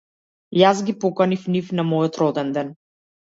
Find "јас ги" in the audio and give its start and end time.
0.59-0.95